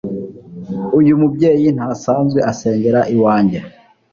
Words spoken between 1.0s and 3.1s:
mubyeyi ntasanzwe asengera